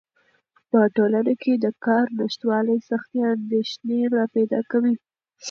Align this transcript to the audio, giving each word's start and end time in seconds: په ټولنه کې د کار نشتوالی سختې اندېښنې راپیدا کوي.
په 0.69 0.79
ټولنه 0.95 1.33
کې 1.41 1.53
د 1.57 1.65
کار 1.85 2.05
نشتوالی 2.19 2.77
سختې 2.89 3.19
اندېښنې 3.33 3.99
راپیدا 4.17 4.59
کوي. 4.71 4.95